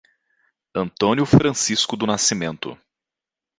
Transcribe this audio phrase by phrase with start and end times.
[0.75, 2.75] Antônio Francisco do Nascimento